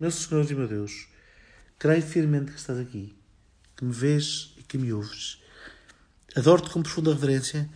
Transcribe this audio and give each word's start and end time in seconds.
Meu 0.00 0.10
Senhor 0.10 0.50
e 0.50 0.54
meu 0.56 0.66
Deus, 0.66 1.06
creio 1.78 2.02
firmemente 2.02 2.50
que 2.50 2.58
estás 2.58 2.80
aqui, 2.80 3.16
que 3.76 3.84
me 3.84 3.92
vês 3.92 4.52
e 4.58 4.62
que 4.64 4.76
me 4.76 4.92
ouves. 4.92 5.40
Adoro-te 6.34 6.68
com 6.70 6.82
profunda 6.82 7.12
reverência, 7.12 7.70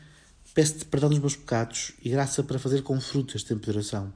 peço-te 0.53 0.85
perdão 0.87 1.11
dos 1.11 1.21
meus 1.21 1.37
pecados 1.37 1.93
e 2.03 2.11
graça 2.11 2.43
para 2.43 2.59
fazer 2.59 2.83
com 2.83 3.01
fruto 3.01 3.37
este 3.37 3.51
tempo 3.51 3.63
de 3.63 3.71
oração. 3.71 4.13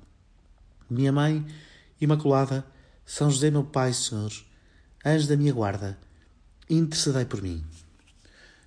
Minha 0.90 1.12
Mãe 1.12 1.46
Imaculada, 2.00 2.66
São 3.06 3.30
José, 3.30 3.52
meu 3.52 3.62
Pai, 3.62 3.92
Senhor, 3.92 4.32
anjo 5.06 5.28
da 5.28 5.36
minha 5.36 5.52
guarda, 5.52 5.96
intercedei 6.68 7.24
por 7.24 7.40
mim. 7.40 7.64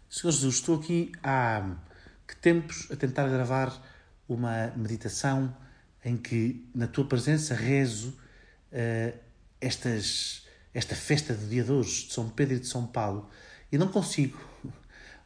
Senhor 0.09 0.31
Jesus, 0.31 0.55
estou 0.55 0.79
aqui 0.79 1.11
há 1.21 1.75
que 2.25 2.38
tempos 2.38 2.89
a 2.89 2.95
tentar 2.95 3.27
gravar 3.27 3.86
uma 4.29 4.71
meditação 4.77 5.54
em 6.05 6.15
que, 6.15 6.65
na 6.73 6.88
tua 6.88 7.05
presença, 7.05 7.54
rezo 7.54 8.17
uh, 8.71 9.24
estas, 9.59 10.43
esta 10.73 10.95
festa 10.95 11.33
de 11.33 11.48
dia 11.48 11.63
de 11.63 11.71
hoje, 11.71 12.07
de 12.07 12.13
São 12.13 12.30
Pedro 12.30 12.55
e 12.55 12.59
de 12.59 12.67
São 12.67 12.85
Paulo, 12.85 13.30
e 13.71 13.77
não 13.77 13.88
consigo. 13.88 14.39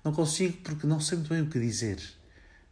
Não 0.03 0.13
consigo 0.13 0.57
porque 0.63 0.87
não 0.87 0.99
sei 0.99 1.17
muito 1.17 1.29
bem 1.29 1.41
o 1.41 1.49
que 1.49 1.59
dizer. 1.59 1.99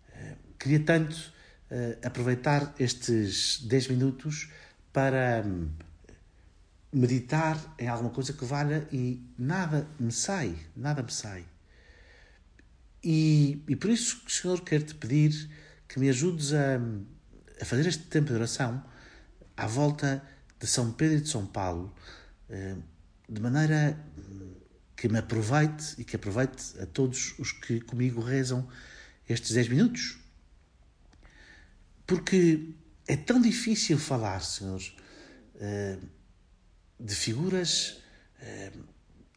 Uh, 0.10 0.38
queria 0.58 0.80
tanto 0.80 1.14
uh, 1.14 2.08
aproveitar 2.08 2.74
estes 2.80 3.62
10 3.64 3.90
minutos 3.90 4.50
para 4.94 5.44
um, 5.46 5.70
meditar 6.92 7.76
em 7.78 7.88
alguma 7.88 8.10
coisa 8.10 8.34
que 8.34 8.46
valha 8.46 8.88
e 8.92 9.22
nada 9.38 9.88
me 10.00 10.12
sai, 10.12 10.56
nada 10.76 11.04
me 11.04 11.12
sai. 11.12 11.46
E, 13.04 13.62
e 13.68 13.76
por 13.76 13.90
isso, 13.90 14.22
Senhor, 14.28 14.62
quero-te 14.62 14.96
pedir 14.96 15.50
que 15.88 16.00
me 16.00 16.10
ajudes 16.10 16.54
a, 16.54 16.80
a 17.62 17.66
fazer 17.66 17.88
este 17.88 18.04
tempo 18.04 18.28
de 18.28 18.34
oração 18.34 18.84
à 19.56 19.68
volta 19.68 20.24
de 20.60 20.68
São 20.68 20.92
Pedro 20.92 21.18
e 21.18 21.22
de 21.22 21.30
São 21.30 21.46
Paulo, 21.46 21.94
eh, 22.50 22.76
de 23.30 23.42
maneira 23.42 23.98
que 24.96 25.08
me 25.08 25.20
aproveite 25.20 25.96
e 25.98 26.04
que 26.04 26.16
aproveite 26.16 26.80
a 26.82 26.86
todos 26.86 27.38
os 27.38 27.52
que 27.52 27.80
comigo 27.82 28.22
rezam 28.22 28.68
estes 29.30 29.52
10 29.52 29.70
minutos. 29.70 30.18
Porque 32.06 32.74
é 33.08 33.16
tão 33.16 33.40
difícil 33.42 33.98
falar, 33.98 34.40
senhores, 34.40 34.96
eh, 35.60 35.98
de 37.00 37.14
figuras 37.14 38.02
eh, 38.40 38.72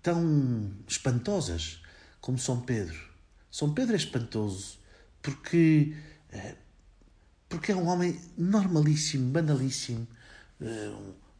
tão 0.02 0.72
espantosas 0.88 1.82
como 2.20 2.38
São 2.38 2.60
Pedro. 2.62 2.98
São 3.50 3.74
Pedro 3.74 3.94
é 3.94 3.96
espantoso 3.96 4.78
porque 5.20 5.94
porque 7.48 7.72
é 7.72 7.76
um 7.76 7.88
homem 7.88 8.18
normalíssimo, 8.38 9.32
banalíssimo, 9.32 10.06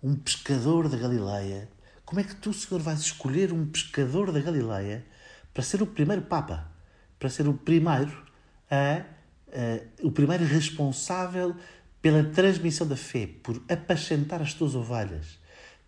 um 0.03 0.15
pescador 0.17 0.89
da 0.89 0.97
Galileia. 0.97 1.69
Como 2.05 2.21
é 2.21 2.25
que 2.25 2.35
tu, 2.35 2.53
Senhor, 2.53 2.81
vais 2.81 3.01
escolher 3.01 3.53
um 3.53 3.67
pescador 3.67 4.33
da 4.33 4.41
Galileia 4.41 5.05
para 5.53 5.63
ser 5.63 5.83
o 5.83 5.87
primeiro 5.87 6.23
Papa? 6.23 6.71
Para 7.19 7.29
ser 7.29 7.47
o 7.47 7.55
primeiro, 7.55 8.27
a, 8.71 9.05
a, 9.53 10.05
o 10.07 10.11
primeiro 10.11 10.45
responsável 10.45 11.55
pela 12.01 12.25
transmissão 12.25 12.87
da 12.87 12.97
fé, 12.97 13.29
por 13.43 13.63
apacentar 13.69 14.41
as 14.41 14.55
tuas 14.55 14.75
ovelhas, 14.75 15.39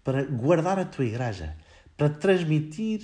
para 0.05 0.25
guardar 0.25 0.79
a 0.79 0.85
tua 0.85 1.07
igreja, 1.07 1.57
para 1.97 2.11
transmitir 2.11 3.01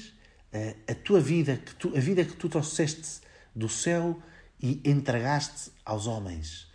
a, 0.53 0.57
eh, 0.59 0.77
a 0.89 0.95
tua 0.95 1.21
vida, 1.21 1.57
que 1.57 1.75
tu, 1.75 1.97
a 1.97 2.01
vida 2.01 2.25
que 2.25 2.37
tu 2.37 2.51
trouxeste 2.51 3.21
do 3.55 3.69
céu 3.69 4.21
e 4.61 4.83
entregaste 4.85 5.71
aos 5.87 6.07
homens 6.07 6.69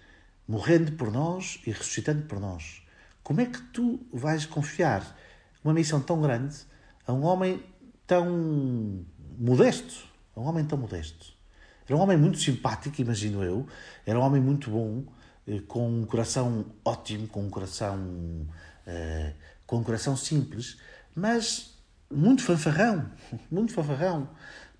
morrendo 0.48 0.94
por 0.94 1.12
nós 1.12 1.60
e 1.66 1.72
ressuscitando 1.72 2.24
por 2.24 2.40
nós. 2.40 2.83
Como 3.24 3.40
é 3.40 3.46
que 3.46 3.62
tu 3.72 4.06
vais 4.12 4.46
confiar 4.46 5.18
uma 5.64 5.74
missão 5.74 6.02
tão 6.02 6.22
grande 6.22 6.56
a 7.08 7.14
um 7.14 7.24
homem 7.24 7.64
tão 8.06 9.06
modesto? 9.40 10.06
A 10.36 10.42
um 10.42 10.44
homem 10.44 10.66
tão 10.66 10.78
modesto. 10.78 11.34
Era 11.88 11.98
um 11.98 12.02
homem 12.02 12.18
muito 12.18 12.38
simpático, 12.38 13.00
imagino 13.02 13.42
eu. 13.44 13.66
Era 14.06 14.20
um 14.20 14.22
homem 14.22 14.42
muito 14.42 14.70
bom, 14.70 15.06
eh, 15.48 15.62
com 15.68 16.02
um 16.02 16.06
coração 16.06 16.66
ótimo, 16.84 17.28
com 17.28 17.44
um 17.44 17.50
coração, 17.50 17.98
uh, 17.98 19.34
com 19.66 19.78
um 19.78 19.84
coração 19.84 20.16
simples, 20.18 20.78
mas 21.16 21.78
muito 22.12 22.44
fanfarrão, 22.44 23.10
muito 23.50 23.74
fanfarrão. 23.74 24.30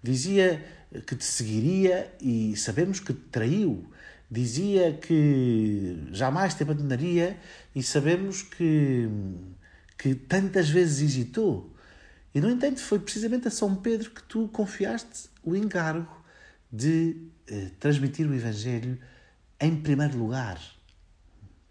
Dizia 0.02 0.64
que 1.08 1.16
te 1.16 1.24
seguiria 1.24 2.14
e 2.22 2.56
sabemos 2.58 3.00
que 3.00 3.14
te 3.14 3.22
traiu 3.32 3.90
dizia 4.34 4.94
que 4.94 6.08
jamais 6.12 6.56
te 6.56 6.64
abandonaria 6.64 7.40
e 7.76 7.84
sabemos 7.84 8.42
que, 8.42 9.08
que 9.98 10.16
tantas 10.16 10.70
vezes 10.70 11.02
hesitou. 11.02 11.72
E, 12.34 12.42
no 12.42 12.50
entanto, 12.50 12.82
foi 12.82 13.00
precisamente 13.00 13.48
a 13.48 13.52
São 13.52 13.76
Pedro 13.76 14.10
que 14.10 14.24
tu 14.24 14.48
confiaste 14.48 15.30
o 15.44 15.56
encargo 15.56 16.24
de 16.72 17.16
eh, 17.48 17.70
transmitir 17.80 18.28
o 18.28 18.34
Evangelho 18.34 19.00
em 19.60 19.76
primeiro 19.80 20.18
lugar. 20.18 20.60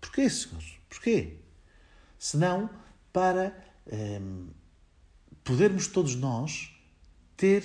Porquê, 0.01 0.31
Senhor? 0.31 0.63
Porquê? 0.89 1.39
Senão 2.17 2.71
para 3.13 3.53
eh, 3.89 4.21
podermos 5.43 5.89
todos 5.89 6.15
nós 6.15 6.71
ter 7.37 7.65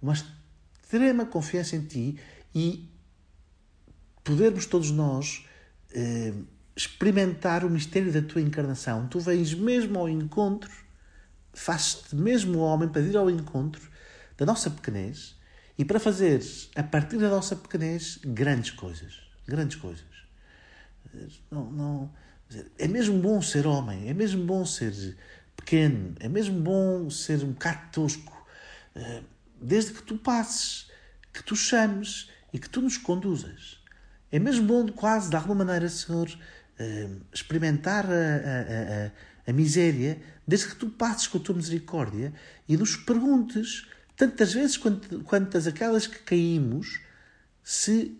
uma 0.00 0.14
extrema 0.14 1.26
confiança 1.26 1.76
em 1.76 1.84
Ti 1.84 2.18
e 2.54 2.88
podermos 4.28 4.66
todos 4.66 4.90
nós 4.90 5.46
eh, 5.94 6.34
experimentar 6.76 7.64
o 7.64 7.70
mistério 7.70 8.12
da 8.12 8.20
tua 8.20 8.42
encarnação. 8.42 9.08
Tu 9.08 9.18
vens 9.18 9.54
mesmo 9.54 9.98
ao 9.98 10.06
encontro, 10.06 10.70
fazes-te 11.54 12.14
mesmo 12.14 12.58
homem 12.58 12.90
para 12.90 13.00
ir 13.00 13.16
ao 13.16 13.30
encontro 13.30 13.88
da 14.36 14.44
nossa 14.44 14.70
pequenez 14.70 15.34
e 15.78 15.84
para 15.84 15.98
fazer, 15.98 16.42
a 16.76 16.82
partir 16.82 17.16
da 17.16 17.30
nossa 17.30 17.56
pequenez, 17.56 18.18
grandes 18.22 18.70
coisas. 18.70 19.18
Grandes 19.46 19.78
coisas. 19.78 20.04
Não, 21.50 21.70
não, 21.70 22.10
é 22.78 22.86
mesmo 22.86 23.18
bom 23.18 23.40
ser 23.40 23.66
homem, 23.66 24.10
é 24.10 24.12
mesmo 24.12 24.44
bom 24.44 24.66
ser 24.66 25.16
pequeno, 25.56 26.14
é 26.20 26.28
mesmo 26.28 26.60
bom 26.60 27.08
ser 27.08 27.42
um 27.42 27.52
bocado 27.52 27.90
tosco, 27.92 28.46
eh, 28.94 29.22
desde 29.58 29.94
que 29.94 30.02
tu 30.02 30.18
passes, 30.18 30.90
que 31.32 31.42
tu 31.42 31.56
chames 31.56 32.28
e 32.52 32.58
que 32.58 32.68
tu 32.68 32.82
nos 32.82 32.98
conduzas. 32.98 33.78
É 34.30 34.38
mesmo 34.38 34.66
bom, 34.66 34.88
quase, 34.92 35.30
de 35.30 35.36
alguma 35.36 35.64
maneira, 35.64 35.88
Senhor, 35.88 36.28
eh, 36.78 37.08
experimentar 37.32 38.06
a, 38.06 38.10
a, 38.10 39.06
a, 39.06 39.50
a 39.50 39.52
miséria, 39.52 40.20
desde 40.46 40.68
que 40.68 40.76
tu 40.76 40.90
passes 40.90 41.26
com 41.26 41.38
a 41.38 41.40
tua 41.40 41.54
misericórdia 41.54 42.32
e 42.68 42.76
nos 42.76 42.96
perguntes, 42.96 43.86
tantas 44.16 44.52
vezes 44.52 44.76
quantas 45.24 45.66
aquelas 45.66 46.06
que 46.06 46.18
caímos, 46.18 47.00
se 47.62 48.16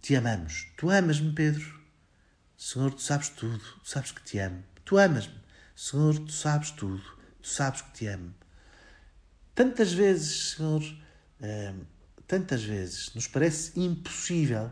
te 0.00 0.16
amamos. 0.16 0.68
Tu 0.76 0.90
amas-me, 0.90 1.32
Pedro? 1.32 1.80
Senhor, 2.56 2.92
tu 2.92 3.00
sabes 3.00 3.30
tudo, 3.30 3.58
tu 3.58 3.88
sabes 3.88 4.12
que 4.12 4.22
te 4.22 4.38
amo. 4.38 4.62
Tu 4.84 4.98
amas-me. 4.98 5.40
Senhor, 5.74 6.18
tu 6.18 6.32
sabes 6.32 6.70
tudo, 6.72 7.02
tu 7.40 7.48
sabes 7.48 7.80
que 7.82 7.92
te 7.92 8.08
amo. 8.08 8.34
Tantas 9.54 9.92
vezes, 9.92 10.50
Senhor, 10.56 10.82
eh, 11.40 11.74
tantas 12.26 12.62
vezes 12.62 13.14
nos 13.14 13.26
parece 13.26 13.80
impossível 13.80 14.70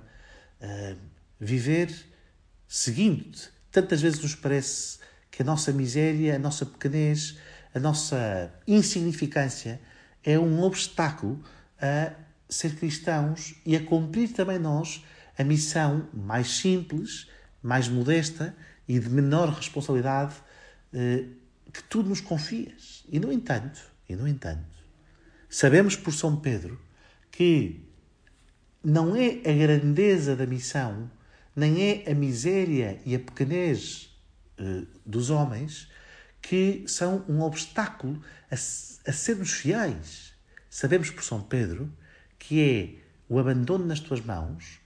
uh, 0.60 0.96
viver 1.40 1.92
seguindo-te. 2.66 3.50
Tantas 3.70 4.00
vezes 4.00 4.20
nos 4.20 4.34
parece 4.34 4.98
que 5.30 5.42
a 5.42 5.44
nossa 5.44 5.72
miséria, 5.72 6.36
a 6.36 6.38
nossa 6.38 6.66
pequenez, 6.66 7.38
a 7.74 7.80
nossa 7.80 8.52
insignificância 8.66 9.80
é 10.24 10.38
um 10.38 10.62
obstáculo 10.62 11.42
a 11.80 12.12
ser 12.48 12.74
cristãos 12.76 13.54
e 13.64 13.76
a 13.76 13.84
cumprir 13.84 14.32
também 14.32 14.58
nós 14.58 15.04
a 15.36 15.44
missão 15.44 16.08
mais 16.12 16.56
simples, 16.56 17.28
mais 17.62 17.88
modesta 17.88 18.54
e 18.86 18.98
de 18.98 19.08
menor 19.08 19.50
responsabilidade 19.50 20.34
uh, 20.92 21.36
que 21.72 21.82
tu 21.84 22.02
nos 22.02 22.20
confias. 22.20 23.04
E 23.08 23.20
no 23.20 23.32
entanto, 23.32 23.80
e 24.08 24.16
no 24.16 24.26
entanto, 24.26 24.64
sabemos 25.48 25.94
por 25.94 26.12
São 26.12 26.36
Pedro 26.36 26.80
que 27.30 27.87
não 28.82 29.16
é 29.16 29.40
a 29.44 29.52
grandeza 29.52 30.36
da 30.36 30.46
missão, 30.46 31.10
nem 31.54 31.82
é 31.82 32.10
a 32.10 32.14
miséria 32.14 33.00
e 33.04 33.14
a 33.14 33.18
pequenez 33.18 34.16
uh, 34.58 34.86
dos 35.04 35.30
homens 35.30 35.90
que 36.40 36.84
são 36.86 37.24
um 37.28 37.42
obstáculo 37.42 38.22
a, 38.50 38.54
a 38.54 39.12
sermos 39.12 39.52
fiéis. 39.52 40.32
Sabemos 40.70 41.10
por 41.10 41.24
São 41.24 41.42
Pedro 41.42 41.92
que 42.38 42.60
é 42.62 43.08
o 43.28 43.38
abandono 43.38 43.84
nas 43.84 44.00
tuas 44.00 44.20
mãos, 44.20 44.80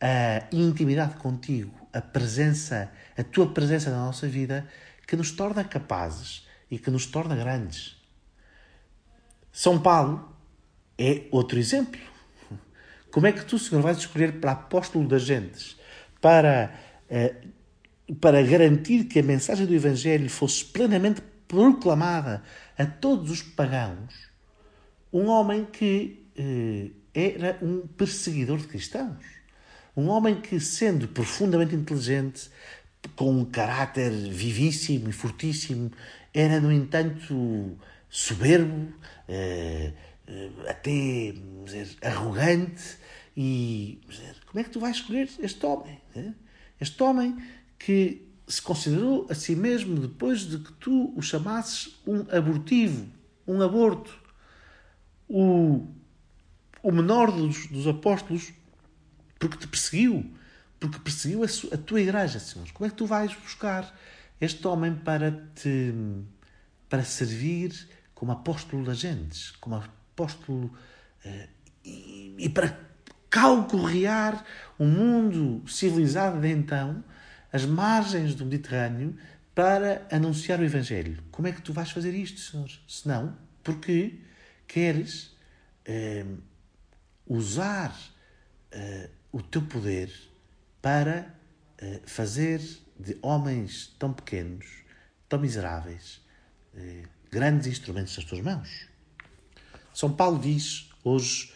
a 0.00 0.46
intimidade 0.52 1.16
contigo, 1.16 1.74
a 1.92 2.00
presença, 2.00 2.90
a 3.16 3.22
tua 3.22 3.52
presença 3.52 3.90
na 3.90 3.98
nossa 3.98 4.26
vida, 4.26 4.66
que 5.06 5.16
nos 5.16 5.32
torna 5.32 5.64
capazes 5.64 6.46
e 6.70 6.78
que 6.78 6.90
nos 6.90 7.06
torna 7.06 7.36
grandes. 7.36 8.00
São 9.52 9.78
Paulo 9.80 10.34
é 10.96 11.24
outro 11.30 11.58
exemplo. 11.58 12.11
Como 13.12 13.26
é 13.26 13.32
que 13.32 13.44
tu, 13.44 13.58
Senhor, 13.58 13.80
vais 13.82 13.98
escolher 13.98 14.40
para 14.40 14.52
apóstolo 14.52 15.06
das 15.06 15.22
gentes, 15.22 15.76
para 16.20 16.74
eh, 17.08 17.36
para 18.20 18.42
garantir 18.42 19.04
que 19.04 19.20
a 19.20 19.22
mensagem 19.22 19.66
do 19.66 19.74
Evangelho 19.74 20.28
fosse 20.28 20.64
plenamente 20.64 21.22
proclamada 21.46 22.42
a 22.76 22.84
todos 22.84 23.30
os 23.30 23.42
pagãos, 23.42 24.30
um 25.12 25.26
homem 25.26 25.64
que 25.64 26.26
eh, 26.36 26.90
era 27.14 27.58
um 27.62 27.86
perseguidor 27.86 28.58
de 28.58 28.66
cristãos. 28.66 29.24
Um 29.94 30.08
homem 30.08 30.40
que, 30.40 30.58
sendo 30.58 31.06
profundamente 31.08 31.74
inteligente, 31.74 32.50
com 33.14 33.30
um 33.30 33.44
caráter 33.44 34.10
vivíssimo 34.10 35.10
e 35.10 35.12
fortíssimo, 35.12 35.90
era, 36.32 36.58
no 36.60 36.72
entanto, 36.72 37.76
soberbo, 38.08 38.90
eh, 39.28 39.92
até 40.68 41.34
dizer, 41.64 41.96
arrogante. 42.02 42.98
E 43.36 44.00
dizer, 44.06 44.36
como 44.46 44.60
é 44.60 44.64
que 44.64 44.70
tu 44.70 44.80
vais 44.80 44.96
escolher 44.96 45.28
este 45.40 45.64
homem? 45.64 45.98
Eh? 46.14 46.32
Este 46.78 47.02
homem 47.02 47.36
que 47.78 48.28
se 48.46 48.60
considerou 48.60 49.26
a 49.30 49.34
si 49.34 49.56
mesmo, 49.56 49.98
depois 49.98 50.40
de 50.40 50.58
que 50.58 50.72
tu 50.74 51.14
o 51.16 51.22
chamasses 51.22 51.98
um 52.06 52.20
abortivo, 52.36 53.06
um 53.46 53.62
aborto, 53.62 54.12
o, 55.28 55.88
o 56.82 56.92
menor 56.92 57.32
dos, 57.32 57.66
dos 57.68 57.86
apóstolos, 57.86 58.52
porque 59.38 59.56
te 59.56 59.66
perseguiu, 59.66 60.30
porque 60.78 60.98
perseguiu 60.98 61.42
a, 61.42 61.46
a, 61.74 61.78
tua 61.78 62.00
igreja, 62.00 62.38
Senhor. 62.38 62.70
Como 62.72 62.86
é 62.86 62.90
que 62.90 62.96
tu 62.96 63.06
vais 63.06 63.34
buscar 63.34 63.98
este 64.40 64.66
homem 64.66 64.94
para 64.94 65.30
te 65.54 65.94
para 66.88 67.04
servir 67.04 67.88
como 68.14 68.32
apóstolo 68.32 68.84
das 68.84 69.00
gentes, 69.00 69.52
como 69.52 69.82
apóstolo 70.12 70.66
uh, 71.24 71.48
e, 71.84 72.34
e, 72.38 72.48
para 72.48 72.78
calcorrear 73.28 74.44
o 74.78 74.84
mundo 74.84 75.68
civilizado 75.68 76.40
de 76.40 76.48
então, 76.48 77.02
as 77.52 77.64
margens 77.64 78.34
do 78.34 78.44
Mediterrâneo, 78.44 79.16
para 79.54 80.06
anunciar 80.10 80.60
o 80.60 80.64
Evangelho? 80.64 81.22
Como 81.30 81.48
é 81.48 81.52
que 81.52 81.60
tu 81.60 81.72
vais 81.72 81.90
fazer 81.90 82.14
isto, 82.14 82.40
Senhor? 82.40 82.70
Se 82.86 83.06
não, 83.08 83.36
porque 83.62 84.20
queres 84.66 85.34
uh, 85.88 86.38
usar 87.26 87.90
uh, 88.74 89.10
o 89.32 89.42
teu 89.42 89.62
poder 89.62 90.12
para 90.80 91.34
fazer 92.06 92.60
de 92.96 93.18
homens 93.22 93.92
tão 93.98 94.12
pequenos, 94.12 94.66
tão 95.28 95.40
miseráveis, 95.40 96.20
grandes 97.28 97.66
instrumentos 97.66 98.14
das 98.14 98.24
tuas 98.24 98.40
mãos. 98.40 98.91
São 99.94 100.12
Paulo 100.12 100.38
diz 100.38 100.90
hoje, 101.04 101.52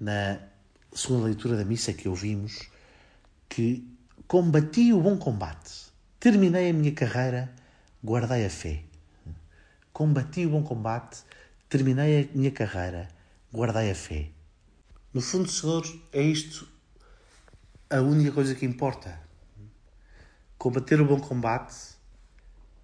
na 0.00 0.38
segunda 0.92 1.26
leitura 1.26 1.56
da 1.56 1.64
missa 1.64 1.92
que 1.92 2.08
ouvimos, 2.08 2.68
que 3.48 3.86
combati 4.26 4.92
o 4.92 5.00
bom 5.00 5.18
combate, 5.18 5.92
terminei 6.18 6.70
a 6.70 6.72
minha 6.72 6.92
carreira, 6.92 7.52
guardei 8.02 8.46
a 8.46 8.50
fé. 8.50 8.82
Combati 9.92 10.46
o 10.46 10.50
bom 10.50 10.62
combate, 10.62 11.22
terminei 11.68 12.22
a 12.22 12.36
minha 12.36 12.50
carreira, 12.50 13.08
guardei 13.52 13.90
a 13.90 13.94
fé. 13.94 14.30
No 15.12 15.20
fundo, 15.20 15.48
Senhor, 15.48 15.84
é 16.12 16.22
isto 16.22 16.66
a 17.90 18.00
única 18.00 18.32
coisa 18.32 18.54
que 18.54 18.64
importa. 18.64 19.20
Combater 20.56 21.00
o 21.00 21.04
bom 21.04 21.20
combate, 21.20 21.74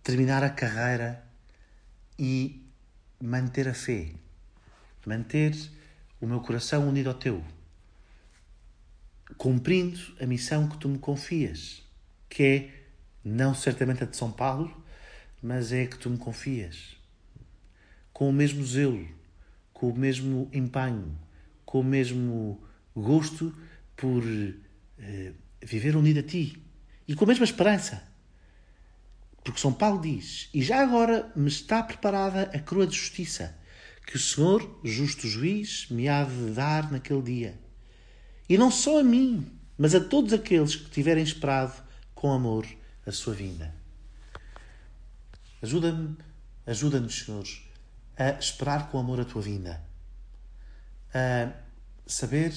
terminar 0.03 0.45
a 0.45 0.51
carreira 0.51 1.25
e 2.19 2.65
manter 3.21 3.67
a 3.67 3.75
fé. 3.75 4.13
Manter 5.07 5.55
o 6.21 6.27
meu 6.27 6.41
coração 6.41 6.89
unido 6.89 7.09
ao 7.09 7.15
teu. 7.15 7.43
Cumprindo 9.37 9.99
a 10.21 10.27
missão 10.27 10.69
que 10.69 10.77
tu 10.77 10.89
me 10.89 10.99
confias, 10.99 11.83
que 12.29 12.43
é 12.43 12.81
não 13.25 13.55
certamente 13.55 14.03
a 14.03 14.07
de 14.07 14.17
São 14.17 14.31
Paulo, 14.31 14.85
mas 15.43 15.73
é 15.73 15.87
que 15.87 15.99
tu 15.99 16.11
me 16.11 16.19
confias. 16.19 16.97
Com 18.13 18.29
o 18.29 18.33
mesmo 18.33 18.65
zelo, 18.65 19.09
com 19.73 19.89
o 19.89 19.99
mesmo 19.99 20.49
empenho, 20.53 21.19
com 21.65 21.81
o 21.81 21.85
mesmo 21.85 22.63
gosto 22.95 23.55
por 23.97 24.23
eh, 24.99 25.33
viver 25.63 25.97
unido 25.97 26.21
a 26.21 26.23
ti 26.23 26.63
e 27.07 27.15
com 27.15 27.25
a 27.25 27.29
mesma 27.29 27.45
esperança. 27.45 28.03
Porque 29.43 29.61
São 29.61 29.73
Paulo 29.73 30.01
diz: 30.01 30.49
E 30.53 30.63
já 30.63 30.83
agora 30.83 31.33
me 31.35 31.49
está 31.49 31.83
preparada 31.83 32.51
a 32.55 32.59
coroa 32.59 32.87
de 32.87 32.97
justiça, 32.97 33.59
que 34.11 34.17
o 34.17 34.19
Senhor, 34.19 34.81
justo 34.83 35.29
juiz, 35.29 35.87
me 35.89 36.09
há 36.09 36.25
de 36.25 36.51
dar 36.51 36.91
naquele 36.91 37.23
dia. 37.23 37.61
E 38.49 38.59
não 38.59 38.69
só 38.69 38.99
a 38.99 39.05
mim, 39.05 39.49
mas 39.79 39.95
a 39.95 40.01
todos 40.01 40.33
aqueles 40.33 40.75
que 40.75 40.91
tiverem 40.91 41.23
esperado 41.23 41.81
com 42.13 42.33
amor 42.33 42.67
a 43.07 43.13
sua 43.13 43.35
vinda. 43.35 43.73
Ajuda-me, 45.63 46.17
ajuda-nos, 46.67 47.21
Senhor, 47.21 47.47
a 48.17 48.31
esperar 48.31 48.91
com 48.91 48.99
amor 48.99 49.21
a 49.21 49.25
tua 49.25 49.43
vinda, 49.43 49.81
a 51.15 51.53
saber 52.05 52.53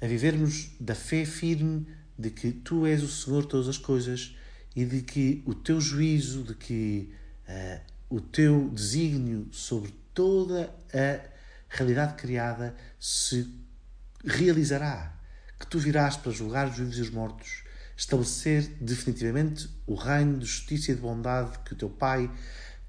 a 0.00 0.08
vivermos 0.08 0.72
da 0.80 0.96
fé 0.96 1.24
firme 1.24 1.86
de 2.18 2.30
que 2.30 2.50
tu 2.50 2.84
és 2.84 3.00
o 3.04 3.08
Senhor 3.08 3.42
de 3.42 3.48
todas 3.48 3.68
as 3.68 3.78
coisas 3.78 4.34
e 4.74 4.84
de 4.84 5.02
que 5.02 5.40
o 5.46 5.54
teu 5.54 5.80
juízo, 5.80 6.42
de 6.42 6.54
que 6.56 7.14
uh, 7.48 7.80
o 8.16 8.20
teu 8.20 8.68
desígnio 8.70 9.46
sobre 9.52 9.99
toda 10.14 10.74
a 10.92 11.20
realidade 11.68 12.14
criada 12.14 12.74
se 12.98 13.52
realizará. 14.24 15.16
Que 15.58 15.66
tu 15.66 15.78
virás 15.78 16.16
para 16.16 16.32
julgar 16.32 16.68
os 16.68 16.76
vivos 16.76 16.96
e 16.96 17.02
os 17.02 17.10
mortos, 17.10 17.64
estabelecer 17.96 18.62
definitivamente 18.80 19.68
o 19.86 19.94
reino 19.94 20.38
de 20.38 20.46
justiça 20.46 20.92
e 20.92 20.94
de 20.94 21.00
bondade 21.00 21.58
que 21.60 21.74
o 21.74 21.76
teu 21.76 21.90
Pai 21.90 22.30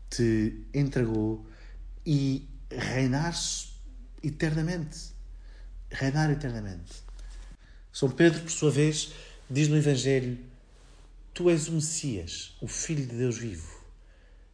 te 0.10 0.66
entregou 0.74 1.46
e 2.06 2.48
reinar 2.70 3.34
eternamente 4.24 5.12
reinar 5.92 6.32
eternamente. 6.32 7.04
São 7.92 8.10
Pedro, 8.10 8.42
por 8.42 8.52
sua 8.52 8.72
vez, 8.72 9.12
diz 9.50 9.68
no 9.68 9.78
Evangelho: 9.78 10.40
Tu 11.34 11.50
és 11.50 11.68
o 11.68 11.74
Messias, 11.74 12.56
o 12.62 12.68
Filho 12.68 13.06
de 13.06 13.16
Deus 13.16 13.38
vivo. 13.38 13.82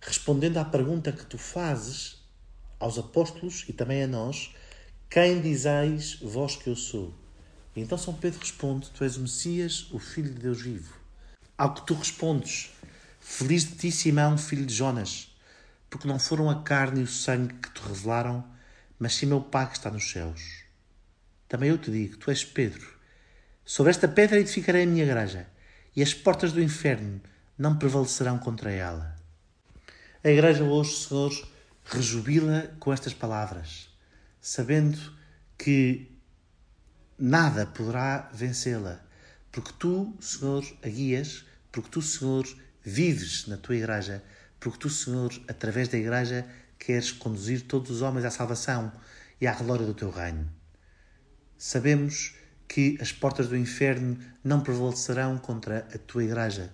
Respondendo 0.02 0.58
à 0.58 0.66
pergunta 0.66 1.12
que 1.12 1.26
tu 1.26 1.38
fazes 1.38 2.17
aos 2.80 2.98
apóstolos 2.98 3.66
e 3.68 3.74
também 3.74 4.04
a 4.04 4.08
nós: 4.08 4.54
Quem 5.10 5.42
dizeis 5.42 6.20
vós 6.22 6.56
que 6.56 6.70
eu 6.70 6.76
sou? 6.76 7.14
E 7.76 7.82
então 7.82 7.98
São 7.98 8.14
Pedro 8.14 8.40
responde: 8.40 8.90
Tu 8.92 9.04
és 9.04 9.18
o 9.18 9.22
Messias, 9.22 9.88
o 9.92 10.00
Filho 10.00 10.34
de 10.34 10.40
Deus 10.40 10.62
vivo. 10.62 10.94
Ao 11.58 11.74
que 11.74 11.86
tu 11.86 11.94
respondes: 11.94 12.72
Feliz 13.20 13.66
de 13.66 13.76
ti, 13.76 13.92
Simão, 13.92 14.38
filho 14.38 14.66
de 14.66 14.74
Jonas, 14.74 15.36
porque 15.90 16.08
não 16.08 16.20
foram 16.20 16.50
a 16.50 16.62
carne 16.62 17.02
e 17.02 17.04
o 17.04 17.08
sangue 17.08 17.54
que 17.56 17.72
te 17.72 17.82
revelaram, 17.82 18.44
mas 18.98 19.16
sim 19.16 19.26
meu 19.26 19.42
Pai 19.42 19.68
que 19.70 19.78
está 19.78 19.92
nos 19.92 20.10
céus. 20.10 20.64
Também 21.48 21.70
eu 21.70 21.78
te 21.78 21.92
digo: 21.92 22.18
tu 22.18 22.30
és 22.30 22.44
Pedro. 22.44 22.96
Sobre 23.66 23.90
esta 23.90 24.08
pedra 24.08 24.40
edificarei 24.40 24.84
a 24.84 24.88
minha 24.88 25.04
igreja, 25.04 25.46
e 25.96 26.02
as 26.02 26.14
portas 26.14 26.54
do 26.54 26.62
inferno 26.62 27.22
não 27.58 27.78
prevalecerão 27.78 28.38
contra 28.40 28.72
ela. 28.72 29.16
A 30.24 30.30
igreja 30.30 30.64
hoje, 30.64 30.96
Senhor, 30.96 31.32
rejubila 31.90 32.76
com 32.80 32.92
estas 32.92 33.14
palavras, 33.14 33.90
sabendo 34.42 34.98
que 35.58 36.12
nada 37.18 37.66
poderá 37.66 38.30
vencê-la, 38.34 39.02
porque 39.52 39.72
tu, 39.80 40.16
Senhor, 40.20 40.66
a 40.84 40.90
guias, 40.90 41.46
porque 41.72 41.90
tu, 41.90 42.02
Senhor, 42.02 42.46
vives 42.84 43.48
na 43.48 43.58
tua 43.58 43.76
igreja, 43.76 44.24
porque 44.60 44.78
tu, 44.80 44.90
Senhor, 44.90 45.32
através 45.48 45.88
da 45.88 45.98
igreja, 45.98 46.46
queres 46.78 47.12
conduzir 47.12 47.62
todos 47.62 47.90
os 47.90 48.02
homens 48.02 48.26
à 48.26 48.32
salvação 48.32 48.92
e 49.40 49.48
à 49.48 49.54
glória 49.54 49.86
do 49.86 49.94
teu 49.94 50.10
reino. 50.10 50.50
Sabemos 51.58 52.36
que 52.68 52.98
as 53.02 53.12
portas 53.14 53.48
do 53.48 53.56
inferno 53.56 54.20
não 54.44 54.60
prevalecerão 54.62 55.38
contra 55.38 55.88
a 55.94 55.98
tua 55.98 56.24
igreja, 56.24 56.74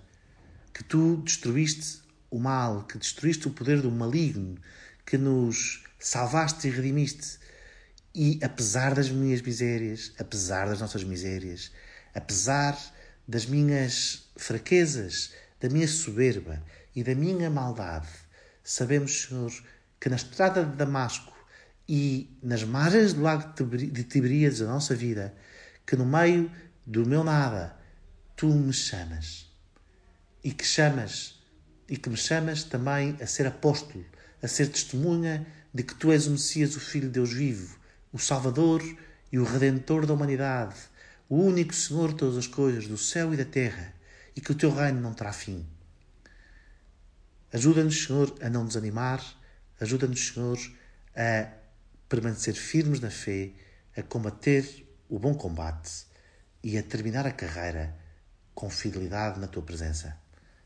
que 0.72 0.82
tu 0.82 1.22
destruíste 1.24 2.02
o 2.30 2.38
mal, 2.38 2.82
que 2.84 2.98
destruíste 2.98 3.46
o 3.46 3.52
poder 3.52 3.80
do 3.80 3.90
maligno, 3.92 4.58
que 5.04 5.18
nos 5.18 5.84
salvaste 5.98 6.68
e 6.68 6.70
redimiste. 6.70 7.38
E 8.14 8.38
apesar 8.42 8.94
das 8.94 9.10
minhas 9.10 9.42
misérias, 9.42 10.12
apesar 10.18 10.68
das 10.68 10.80
nossas 10.80 11.02
misérias, 11.02 11.72
apesar 12.14 12.78
das 13.26 13.46
minhas 13.46 14.28
fraquezas, 14.36 15.32
da 15.60 15.68
minha 15.68 15.88
soberba 15.88 16.62
e 16.94 17.02
da 17.02 17.14
minha 17.14 17.50
maldade, 17.50 18.08
sabemos, 18.62 19.22
Senhor, 19.22 19.52
que 20.00 20.08
na 20.08 20.16
estrada 20.16 20.64
de 20.64 20.76
Damasco 20.76 21.34
e 21.88 22.38
nas 22.42 22.62
margens 22.62 23.12
do 23.14 23.22
lago 23.22 23.52
de 23.64 24.04
Tiberíades 24.04 24.58
da 24.60 24.66
nossa 24.66 24.94
vida, 24.94 25.34
que 25.86 25.96
no 25.96 26.06
meio 26.06 26.50
do 26.86 27.06
meu 27.06 27.24
nada 27.24 27.76
tu 28.36 28.46
me 28.46 28.72
chamas 28.72 29.50
e 30.42 30.52
que 30.52 30.64
chamas 30.64 31.42
e 31.88 31.96
que 31.96 32.08
me 32.08 32.16
chamas 32.16 32.64
também 32.64 33.16
a 33.20 33.26
ser 33.26 33.46
apóstolo, 33.46 34.04
a 34.44 34.48
ser 34.48 34.68
testemunha 34.68 35.46
de 35.72 35.82
que 35.82 35.94
tu 35.94 36.12
és 36.12 36.26
o 36.26 36.32
Messias, 36.32 36.76
o 36.76 36.80
Filho 36.80 37.06
de 37.06 37.14
Deus 37.14 37.32
vivo, 37.32 37.78
o 38.12 38.18
Salvador 38.18 38.82
e 39.32 39.38
o 39.38 39.44
Redentor 39.44 40.04
da 40.04 40.12
humanidade, 40.12 40.74
o 41.30 41.36
único 41.36 41.74
Senhor 41.74 42.10
de 42.10 42.16
todas 42.16 42.36
as 42.36 42.46
coisas, 42.46 42.86
do 42.86 42.98
céu 42.98 43.32
e 43.32 43.38
da 43.38 43.44
terra, 43.46 43.94
e 44.36 44.42
que 44.42 44.52
o 44.52 44.54
teu 44.54 44.70
reino 44.70 45.00
não 45.00 45.14
terá 45.14 45.32
fim. 45.32 45.66
Ajuda-nos, 47.54 48.04
Senhor, 48.04 48.36
a 48.42 48.50
não 48.50 48.66
desanimar. 48.66 49.24
Ajuda-nos, 49.80 50.28
Senhor, 50.28 50.58
a 51.16 51.48
permanecer 52.06 52.54
firmes 52.54 53.00
na 53.00 53.10
fé, 53.10 53.50
a 53.96 54.02
combater 54.02 54.86
o 55.08 55.18
bom 55.18 55.34
combate 55.34 56.04
e 56.62 56.76
a 56.76 56.82
terminar 56.82 57.26
a 57.26 57.32
carreira 57.32 57.96
com 58.54 58.68
fidelidade 58.68 59.40
na 59.40 59.46
tua 59.46 59.62
presença. 59.62 60.18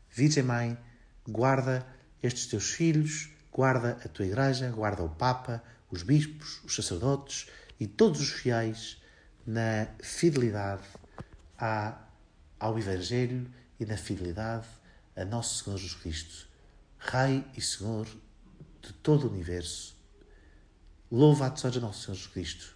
Virgem 0.09 0.43
Mãe, 0.43 0.77
guarda 1.25 1.87
estes 2.21 2.47
teus 2.47 2.71
filhos, 2.71 3.29
guarda 3.51 3.97
a 4.03 4.07
tua 4.07 4.25
igreja, 4.25 4.69
guarda 4.71 5.03
o 5.03 5.09
Papa, 5.09 5.63
os 5.89 6.03
bispos, 6.03 6.61
os 6.63 6.75
sacerdotes 6.75 7.47
e 7.79 7.87
todos 7.87 8.21
os 8.21 8.29
fiéis 8.29 9.01
na 9.45 9.87
fidelidade 10.01 10.83
ao 12.59 12.77
Evangelho 12.77 13.51
e 13.79 13.85
na 13.85 13.97
fidelidade 13.97 14.67
a 15.15 15.25
Nosso 15.25 15.63
Senhor 15.63 15.77
Jesus 15.77 15.99
Cristo, 15.99 16.47
Rei 16.99 17.43
e 17.55 17.61
Senhor 17.61 18.05
de 18.81 18.93
todo 18.93 19.27
o 19.27 19.31
universo. 19.31 19.97
Louvado 21.11 21.59
seja 21.59 21.79
Nosso 21.79 22.03
Senhor 22.03 22.15
Jesus 22.15 22.33
Cristo. 22.33 22.75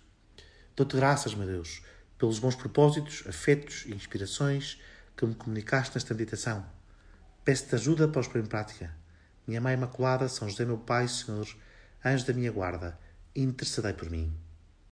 Dou-te 0.75 0.95
graças, 0.95 1.35
meu 1.35 1.45
Deus, 1.45 1.83
pelos 2.17 2.39
bons 2.39 2.55
propósitos, 2.55 3.23
afetos 3.27 3.85
e 3.85 3.93
inspirações 3.93 4.81
que 5.15 5.25
me 5.25 5.35
comunicaste 5.35 5.95
nesta 5.95 6.13
meditação. 6.13 6.65
Peço-te 7.45 7.75
ajuda 7.75 8.07
para 8.07 8.21
os 8.21 8.27
pôr 8.27 8.41
em 8.41 8.45
prática. 8.45 9.02
Minha 9.45 9.61
Mãe 9.61 9.73
Imaculada, 9.73 10.27
São 10.29 10.49
José, 10.49 10.65
meu 10.65 10.77
Pai, 10.77 11.07
Senhor, 11.07 11.47
anjo 12.03 12.25
da 12.25 12.33
minha 12.33 12.51
guarda, 12.51 12.97
intercedei 13.35 13.93
por 13.93 14.09
mim. 14.09 14.42